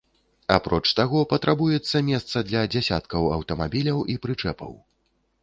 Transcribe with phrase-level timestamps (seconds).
[0.53, 4.73] Апроч таго, патрабуецца месца для дзясяткаў аўтамабіляў і прычэпаў.